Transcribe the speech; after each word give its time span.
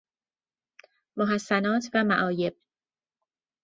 محسنات 1.15 1.89
و 1.93 2.03
معایب 2.03 2.55